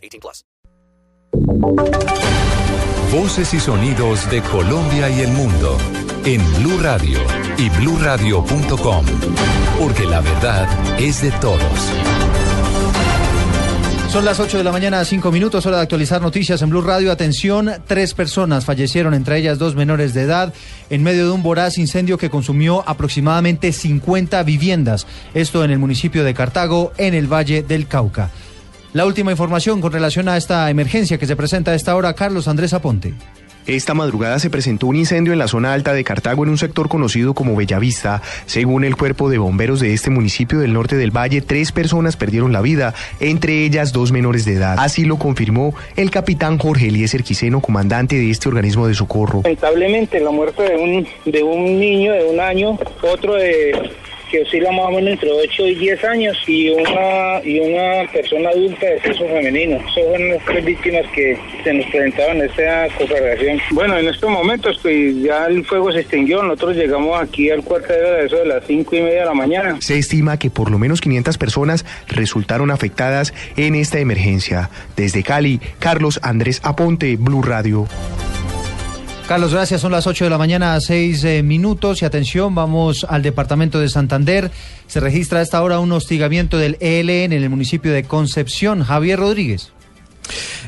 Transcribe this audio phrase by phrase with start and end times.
[0.00, 0.44] 18 plus.
[3.12, 5.76] Voces y sonidos de Colombia y el mundo
[6.24, 7.18] en Blue Radio
[7.58, 9.06] y BlueRadio.com.
[9.78, 10.68] Porque la verdad
[11.00, 11.90] es de todos.
[14.10, 17.12] Son las 8 de la mañana, 5 minutos, hora de actualizar noticias en Blue Radio.
[17.12, 20.52] Atención, tres personas fallecieron, entre ellas dos menores de edad,
[20.90, 25.06] en medio de un voraz incendio que consumió aproximadamente 50 viviendas.
[25.32, 28.30] Esto en el municipio de Cartago, en el Valle del Cauca.
[28.92, 32.48] La última información con relación a esta emergencia que se presenta a esta hora, Carlos
[32.48, 33.14] Andrés Aponte.
[33.66, 36.88] Esta madrugada se presentó un incendio en la zona alta de Cartago en un sector
[36.88, 38.20] conocido como Bellavista.
[38.46, 42.52] Según el cuerpo de bomberos de este municipio del norte del valle, tres personas perdieron
[42.52, 44.74] la vida, entre ellas dos menores de edad.
[44.80, 49.42] Así lo confirmó el capitán Jorge Eliezer Quiseno, comandante de este organismo de socorro.
[49.44, 53.92] Lamentablemente la muerte de un, de un niño de un año, otro de
[54.30, 58.50] que oscila más o menos entre 8 y 10 años y una y una persona
[58.50, 59.78] adulta de sexo femenino.
[59.94, 63.60] Son las tres víctimas que se nos presentaban en esta conflagración.
[63.72, 66.42] Bueno, en estos momentos pues ya el fuego se extinguió.
[66.42, 69.76] Nosotros llegamos aquí al cuartel de eso de las 5 y media de la mañana.
[69.80, 74.70] Se estima que por lo menos 500 personas resultaron afectadas en esta emergencia.
[74.96, 77.86] Desde Cali, Carlos Andrés Aponte, Blue Radio.
[79.30, 79.80] Carlos, gracias.
[79.80, 82.02] Son las 8 de la mañana, a 6 eh, minutos.
[82.02, 84.50] Y atención, vamos al departamento de Santander.
[84.88, 88.82] Se registra a esta hora un hostigamiento del ELN en el municipio de Concepción.
[88.82, 89.70] Javier Rodríguez.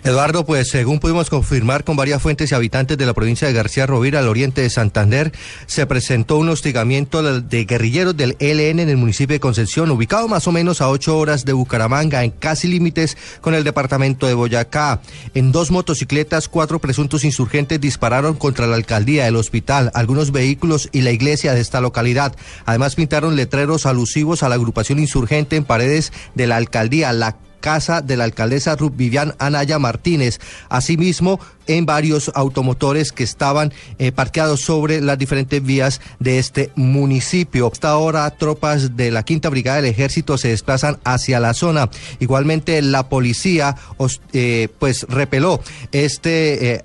[0.05, 3.87] Eduardo, pues según pudimos confirmar con varias fuentes y habitantes de la provincia de García
[3.87, 5.31] Rovira, al oriente de Santander,
[5.67, 10.49] se presentó un hostigamiento de guerrilleros del ELN en el municipio de Concepción, ubicado más
[10.49, 15.01] o menos a ocho horas de Bucaramanga, en casi límites con el departamento de Boyacá.
[15.35, 21.03] En dos motocicletas, cuatro presuntos insurgentes dispararon contra la alcaldía, el hospital, algunos vehículos y
[21.03, 22.35] la iglesia de esta localidad.
[22.67, 28.03] Además, pintaron letreros alusivos a la agrupación insurgente en paredes de la alcaldía, la casa
[28.03, 30.39] de la alcaldesa Ruth Vivian Anaya Martínez.
[30.69, 37.71] Asimismo, en varios automotores que estaban eh, parqueados sobre las diferentes vías de este municipio.
[37.73, 41.89] Hasta ahora, tropas de la Quinta Brigada del Ejército se desplazan hacia la zona.
[42.21, 43.77] Igualmente, la policía
[44.33, 45.61] eh, pues repeló
[45.93, 46.85] este eh,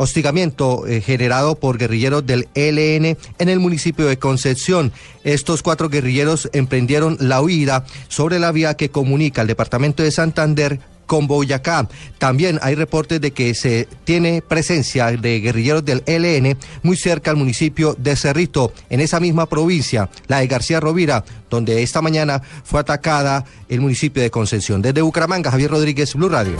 [0.00, 4.92] hostigamiento eh, generado por guerrilleros del ELN en el municipio de Concepción.
[5.24, 10.80] Estos cuatro guerrilleros emprendieron la huida sobre la vía que comunica el departamento de Santander
[11.04, 11.86] con Boyacá.
[12.18, 17.36] También hay reportes de que se tiene presencia de guerrilleros del ELN muy cerca al
[17.36, 22.80] municipio de Cerrito, en esa misma provincia, la de García Rovira, donde esta mañana fue
[22.80, 24.80] atacada el municipio de Concepción.
[24.80, 26.56] Desde Bucaramanga, Javier Rodríguez, Blue Radio.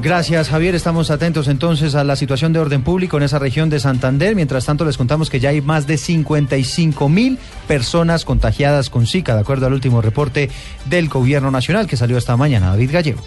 [0.00, 0.76] Gracias, Javier.
[0.76, 4.36] Estamos atentos entonces a la situación de orden público en esa región de Santander.
[4.36, 7.36] Mientras tanto, les contamos que ya hay más de 55 mil
[7.66, 10.50] personas contagiadas con Zika, de acuerdo al último reporte
[10.84, 12.70] del Gobierno Nacional que salió esta mañana.
[12.70, 13.22] David Gallego.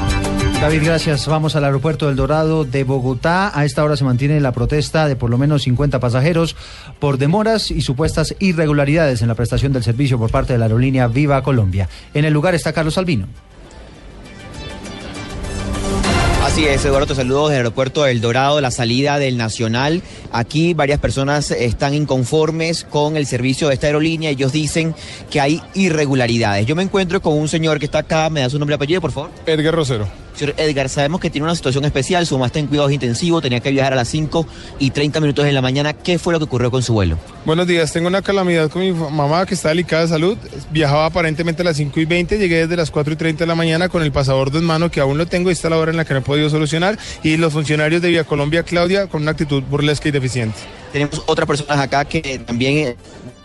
[0.59, 1.25] David, gracias.
[1.25, 3.57] Vamos al aeropuerto del Dorado de Bogotá.
[3.57, 6.57] A esta hora se mantiene la protesta de por lo menos 50 pasajeros
[6.99, 11.07] por demoras y supuestas irregularidades en la prestación del servicio por parte de la aerolínea
[11.07, 11.87] Viva Colombia.
[12.13, 13.27] En el lugar está Carlos Albino.
[16.51, 20.01] Así es, Eduardo, te saludo desde el aeropuerto del Dorado, la salida del Nacional.
[20.33, 24.31] Aquí varias personas están inconformes con el servicio de esta aerolínea.
[24.31, 24.93] Ellos dicen
[25.29, 26.65] que hay irregularidades.
[26.65, 28.99] Yo me encuentro con un señor que está acá, me da su nombre y apellido,
[28.99, 29.31] por favor.
[29.45, 30.09] Edgar Rosero.
[30.35, 33.59] Señor Edgar, sabemos que tiene una situación especial, su mamá está en cuidados intensivos, tenía
[33.59, 34.47] que viajar a las 5
[34.79, 35.93] y 30 minutos de la mañana.
[35.93, 37.17] ¿Qué fue lo que ocurrió con su vuelo?
[37.45, 40.37] Buenos días, tengo una calamidad con mi mamá que está delicada de salud.
[40.71, 43.55] Viajaba aparentemente a las 5 y 20, llegué desde las 4 y 30 de la
[43.55, 45.97] mañana con el pasaporte en mano que aún lo tengo y está la hora en
[45.97, 46.97] la que no he podido solucionar.
[47.23, 50.57] Y los funcionarios de Vía Colombia, Claudia, con una actitud burlesca y deficiente.
[50.91, 52.95] Tenemos otras personas acá que también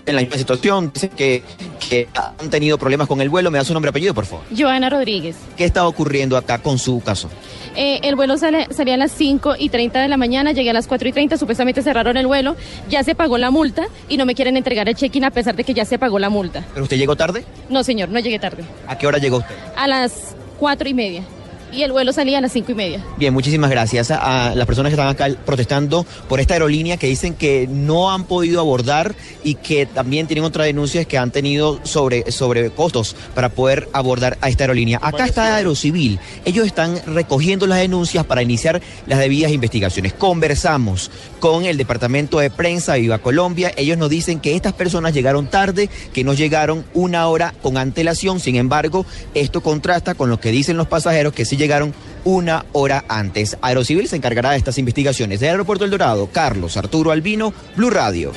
[0.06, 1.42] en la misma situación, dicen que,
[1.88, 3.50] que han tenido problemas con el vuelo.
[3.50, 4.44] ¿Me da su nombre y apellido, por favor?
[4.56, 5.36] Joana Rodríguez.
[5.56, 7.28] ¿Qué está ocurriendo acá con su caso?
[7.76, 10.72] Eh, el vuelo sale, salía a las 5 y 30 de la mañana, llegué a
[10.72, 12.56] las 4 y 30, supuestamente cerraron el vuelo,
[12.88, 15.64] ya se pagó la multa y no me quieren entregar el check-in a pesar de
[15.64, 16.64] que ya se pagó la multa.
[16.72, 17.44] ¿Pero usted llegó tarde?
[17.68, 18.64] No, señor, no llegué tarde.
[18.86, 19.54] ¿A qué hora llegó usted?
[19.76, 21.22] A las 4 y media.
[21.72, 23.04] Y el vuelo salía a las 5 y media.
[23.16, 27.06] Bien, muchísimas gracias a, a las personas que están acá protestando por esta aerolínea que
[27.06, 29.14] dicen que no han podido abordar
[29.44, 34.38] y que también tienen otras denuncias que han tenido sobre, sobre costos para poder abordar
[34.40, 34.98] a esta aerolínea.
[35.02, 36.18] Acá está Aerocivil.
[36.44, 40.12] Ellos están recogiendo las denuncias para iniciar las debidas investigaciones.
[40.12, 41.10] Conversamos
[41.40, 43.72] con el departamento de prensa de Viva Colombia.
[43.76, 48.40] Ellos nos dicen que estas personas llegaron tarde, que no llegaron una hora con antelación.
[48.40, 51.94] Sin embargo, esto contrasta con lo que dicen los pasajeros que sí llegaron
[52.24, 53.56] una hora antes.
[53.62, 55.40] Aerocivil se encargará de estas investigaciones.
[55.40, 58.32] Del Aeropuerto El Dorado, Carlos Arturo Albino, Blue Radio.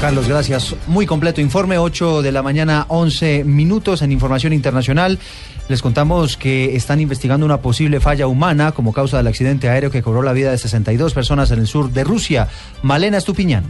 [0.00, 0.74] Carlos, gracias.
[0.88, 5.20] Muy completo informe, 8 de la mañana, 11 minutos en información internacional.
[5.68, 10.02] Les contamos que están investigando una posible falla humana como causa del accidente aéreo que
[10.02, 12.48] cobró la vida de 62 personas en el sur de Rusia.
[12.82, 13.64] Malena Estupiñán.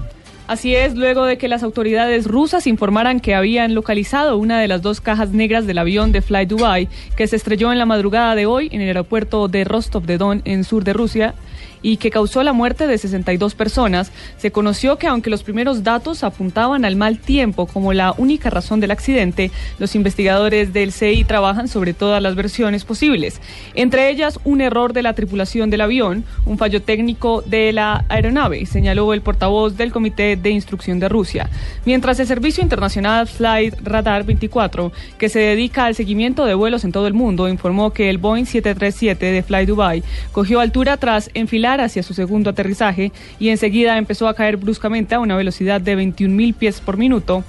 [0.49, 4.83] Así es, luego de que las autoridades rusas informaran que habían localizado una de las
[4.83, 8.45] dos cajas negras del avión de Fly Dubai que se estrelló en la madrugada de
[8.45, 11.35] hoy en el aeropuerto de Rostov de Don en sur de Rusia
[11.83, 16.25] y que causó la muerte de 62 personas, se conoció que aunque los primeros datos
[16.25, 21.69] apuntaban al mal tiempo como la única razón del accidente, los investigadores del CI trabajan
[21.69, 23.41] sobre todas las versiones posibles,
[23.75, 28.65] entre ellas un error de la tripulación del avión, un fallo técnico de la aeronave,
[28.67, 31.49] señaló el portavoz del Comité de Instrucción de Rusia,
[31.85, 36.93] mientras el Servicio Internacional Flight Radar 24, que se dedica al seguimiento de vuelos en
[36.93, 40.03] todo el mundo, informó que el Boeing 737 de Fly Dubai
[40.33, 45.21] cogió altura tras enfilar hacia su segundo aterrizaje y enseguida empezó a caer bruscamente a
[45.21, 47.45] una velocidad de 21.000 pies por minuto.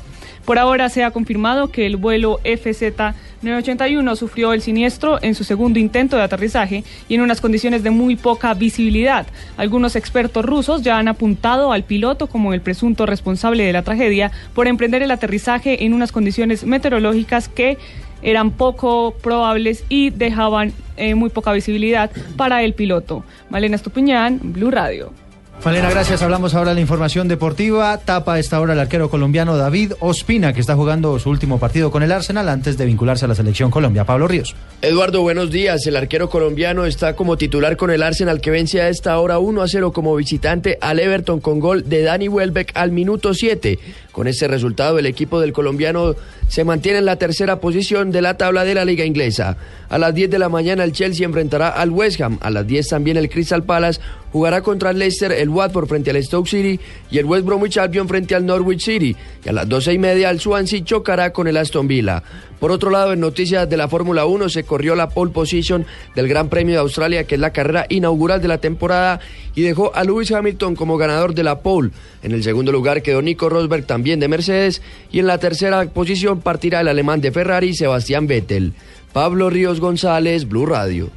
[0.46, 5.80] Por ahora se ha confirmado que el vuelo FZ981 sufrió el siniestro en su segundo
[5.80, 9.26] intento de aterrizaje y en unas condiciones de muy poca visibilidad.
[9.58, 14.32] Algunos expertos rusos ya han apuntado al piloto como el presunto responsable de la tragedia
[14.54, 17.78] por emprender el aterrizaje en unas condiciones meteorológicas que
[18.24, 23.24] eran poco probables y dejaban eh, muy poca visibilidad para el piloto.
[23.50, 25.23] Malena Estupiñán, Blue Radio.
[25.66, 26.22] Malena, gracias.
[26.22, 27.98] Hablamos ahora de la información deportiva.
[27.98, 31.90] Tapa a esta hora el arquero colombiano David Ospina, que está jugando su último partido
[31.90, 34.04] con el Arsenal antes de vincularse a la selección Colombia.
[34.04, 34.58] Pablo Ríos.
[34.82, 35.88] Eduardo, buenos días.
[35.88, 39.62] El arquero colombiano está como titular con el Arsenal que vence a esta hora 1
[39.62, 43.80] a 0 como visitante al Everton con gol de Dani Welbeck al minuto 7.
[44.14, 46.16] Con ese resultado, el equipo del colombiano
[46.48, 49.58] se mantiene en la tercera posición de la tabla de la liga inglesa.
[49.90, 52.38] A las 10 de la mañana el Chelsea enfrentará al West Ham.
[52.42, 54.00] A las 10 también el Crystal Palace
[54.32, 56.80] jugará contra el Leicester, el Watford frente al Stoke City
[57.10, 59.16] y el West Bromwich Albion frente al Norwich City.
[59.44, 62.22] Y a las 12 y media el Swansea chocará con el Aston Villa.
[62.60, 65.86] Por otro lado, en noticias de la Fórmula 1 se corrió la pole position
[66.16, 69.20] del Gran Premio de Australia, que es la carrera inaugural de la temporada,
[69.54, 71.92] y dejó a Lewis Hamilton como ganador de la pole.
[72.22, 74.82] En el segundo lugar quedó Nico Rosberg también de Mercedes,
[75.12, 78.74] y en la tercera posición partirá el alemán de Ferrari, Sebastián Vettel.
[79.14, 81.10] Pablo Ríos González, Blue Radio.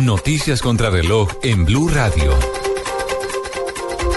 [0.00, 2.32] Noticias contra reloj en Blue Radio.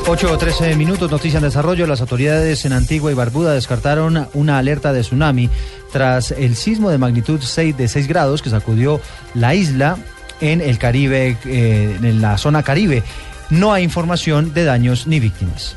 [0.08, 1.88] 8 o 13 minutos, noticia en desarrollo.
[1.88, 5.50] Las autoridades en Antigua y Barbuda descartaron una alerta de tsunami
[5.92, 9.02] tras el sismo de magnitud 6 de 6 grados que sacudió
[9.34, 9.98] la isla
[10.42, 13.04] en el Caribe, eh, en la zona Caribe.
[13.50, 15.75] No hay información de daños ni víctimas.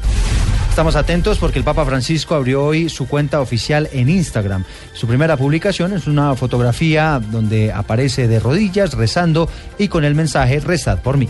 [0.78, 4.62] Estamos atentos porque el Papa Francisco abrió hoy su cuenta oficial en Instagram.
[4.92, 10.61] Su primera publicación es una fotografía donde aparece de rodillas rezando y con el mensaje
[10.61, 11.28] rezad por mí.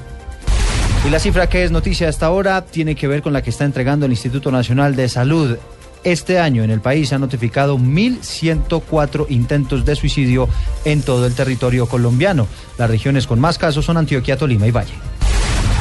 [1.06, 3.64] Y la cifra que es noticia hasta ahora tiene que ver con la que está
[3.64, 5.56] entregando el Instituto Nacional de Salud.
[6.04, 10.46] Este año en el país han notificado 1.104 intentos de suicidio
[10.84, 12.46] en todo el territorio colombiano.
[12.76, 14.92] Las regiones con más casos son Antioquia, Tolima y Valle.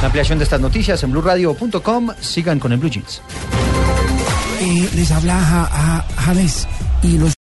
[0.00, 2.10] La ampliación de estas noticias en blueradio.com.
[2.20, 3.20] Sigan con el Blue Jeans.
[4.60, 6.66] Eh, les habla ja, ja, James
[7.02, 7.32] y los